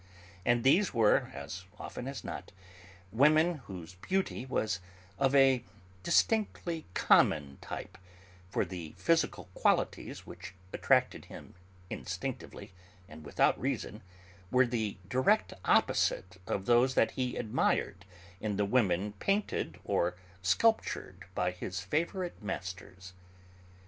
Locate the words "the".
8.65-8.95, 14.65-14.97, 18.57-18.65